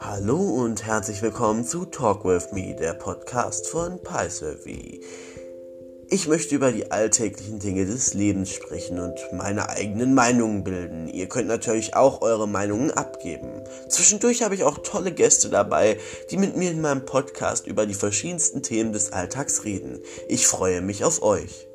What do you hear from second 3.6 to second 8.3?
von PySurvey. Ich möchte über die alltäglichen Dinge des